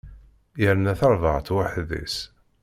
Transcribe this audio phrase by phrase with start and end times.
[0.61, 2.15] Yerna tarbaɛt weḥd-s.